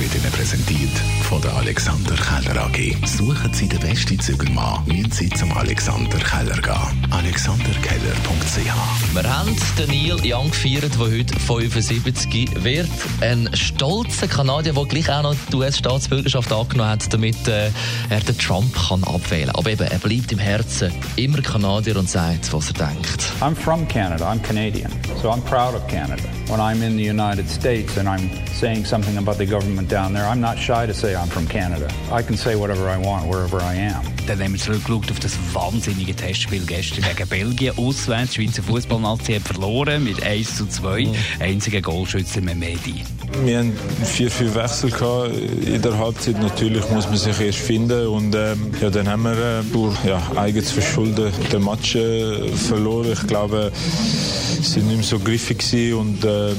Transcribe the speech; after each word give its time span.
wird 0.00 0.14
Ihnen 0.14 0.32
präsentiert 0.32 0.90
von 1.22 1.40
der 1.42 1.52
Alexander 1.54 2.14
Keller 2.14 2.66
AG. 2.66 2.94
Suchen 3.04 3.52
Sie 3.52 3.68
den 3.68 3.80
besten 3.80 4.18
Zügelmann, 4.20 4.84
müssen 4.86 5.10
Sie 5.10 5.28
zum 5.30 5.52
Alexander 5.56 6.18
Keller 6.18 6.60
gehen. 6.60 7.06
AlexanderKeller.ch 7.10 9.14
Wir 9.14 9.38
haben 9.38 9.56
den 9.78 9.88
Neil 9.88 10.18
Young 10.24 10.50
gefeiert, 10.50 10.94
der 10.94 11.00
heute 11.00 11.38
75 11.40 12.62
wird. 12.62 12.88
Ein 13.20 13.50
stolzer 13.54 14.28
Kanadier, 14.28 14.74
der 14.74 14.84
gleich 14.84 15.10
auch 15.10 15.22
noch 15.22 15.34
die 15.50 15.56
US-Staatsbürgerschaft 15.56 16.52
angenommen 16.52 16.90
hat, 16.90 17.12
damit 17.12 17.48
äh, 17.48 17.70
er 18.08 18.20
den 18.20 18.38
Trump 18.38 18.72
kann 18.88 19.02
abwählen 19.04 19.46
kann. 19.46 19.56
Aber 19.56 19.70
eben, 19.70 19.86
er 19.86 19.98
bleibt 19.98 20.30
im 20.30 20.38
Herzen 20.38 20.92
immer 21.16 21.42
Kanadier 21.42 21.96
und 21.96 22.08
sagt, 22.08 22.52
was 22.52 22.68
er 22.68 22.86
denkt. 22.86 23.24
I'm 23.40 23.56
from 23.56 23.86
Canada. 23.88 24.30
I'm 24.30 24.40
Canadian. 24.42 24.92
So 25.20 25.30
I'm 25.30 25.42
proud 25.42 25.74
of 25.74 25.86
Canada. 25.88 26.22
When 26.48 26.60
I'm 26.60 26.82
in 26.82 26.96
the 26.96 27.04
United 27.04 27.48
States 27.48 27.98
and 27.98 28.08
I'm 28.08 28.30
saying 28.52 28.86
something 28.86 29.18
about 29.18 29.38
the 29.38 29.46
government 29.46 29.87
down 29.88 30.12
there, 30.12 30.26
I'm 30.26 30.40
not 30.40 30.58
shy 30.58 30.86
to 30.86 30.94
say 30.94 31.14
I'm 31.14 31.28
from 31.28 31.46
Canada. 31.46 31.88
I 32.12 32.22
can 32.22 32.36
say 32.36 32.56
whatever 32.56 32.88
I 32.88 32.98
want 32.98 33.26
wherever 33.26 33.60
I 33.60 33.74
am. 33.74 34.02
Dann 34.26 34.42
haben 34.42 34.52
wir 34.52 34.60
zurückgeschaut 34.60 35.10
auf 35.10 35.20
das 35.20 35.38
wahnsinnige 35.54 36.14
Testspiel 36.14 36.62
gestern 36.66 37.02
gegen 37.02 37.28
Belgien. 37.28 37.72
Auswärts, 37.78 38.32
die 38.32 38.44
Schweizer 38.44 38.62
Fußballnazi 38.62 39.34
hat 39.34 39.42
verloren 39.42 40.04
mit 40.04 40.22
1 40.22 40.56
zu 40.56 40.66
2. 40.66 41.06
Mhm. 41.06 41.14
Einziger 41.40 41.80
Goalschütze 41.80 42.42
Memedi. 42.42 43.04
Wir 43.42 43.58
hatten 43.58 43.72
vier, 44.04 44.30
vier 44.30 44.54
Wechsel 44.54 44.90
gehabt 44.90 45.32
in 45.64 45.80
der 45.80 45.98
Halbzeit. 45.98 46.38
Natürlich 46.40 46.88
muss 46.90 47.06
man 47.06 47.16
sich 47.16 47.40
erst 47.40 47.58
finden. 47.58 48.06
Und 48.08 48.34
ähm, 48.34 48.70
ja, 48.82 48.90
dann 48.90 49.08
haben 49.08 49.22
wir 49.22 49.60
äh, 49.60 49.62
durch 49.72 49.96
ja, 50.04 50.20
eigenes 50.36 50.72
Verschulden 50.72 51.32
den 51.50 51.64
Match 51.64 51.96
äh, 51.96 52.48
verloren. 52.48 53.12
Ich 53.12 53.26
glaube, 53.26 53.72
sie 53.72 54.37
waren 54.58 54.86
nicht 54.86 54.96
mehr 54.96 55.04
so 55.04 55.18
griffig 55.18 55.58
gewesen 55.58 55.94
und 55.94 56.24
äh, 56.24 56.52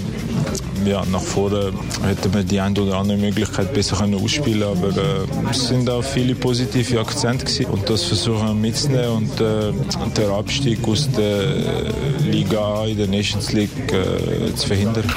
ja, 0.86 1.04
nach 1.12 1.22
vorne 1.22 1.72
hätten 2.04 2.34
wir 2.34 2.44
die 2.44 2.60
eine 2.60 2.80
oder 2.82 2.98
andere 2.98 3.18
Möglichkeit 3.18 3.74
besser 3.74 3.98
können 3.98 4.16
ausspielen 4.16 4.64
aber 4.64 4.90
äh, 4.90 5.50
es 5.52 5.68
sind 5.68 5.90
auch 5.90 6.04
viele 6.04 6.36
positive 6.36 7.00
Akzente 7.00 7.46
gewesen 7.46 7.66
und 7.66 7.90
das 7.90 8.04
versuchen 8.04 8.48
wir 8.48 8.54
mitzunehmen 8.54 9.10
und 9.10 9.42
äh, 9.42 9.74
der 10.16 10.30
Abstieg 10.30 10.88
aus 10.88 11.10
der 11.12 11.92
Liga 12.24 12.86
in 12.86 12.98
der 12.98 13.08
Nations 13.08 13.52
League 13.52 13.92
äh, 13.92 14.56
zu 14.56 14.68
verhindern. 14.68 15.12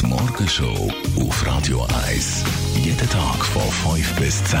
Die 0.00 0.06
Morgenshow 0.06 0.90
auf 1.20 1.46
Radio 1.46 1.86
1. 2.08 2.44
Jeden 2.82 3.08
Tag 3.08 3.44
von 3.44 3.94
5 3.94 4.16
bis 4.16 4.44
10. 4.44 4.60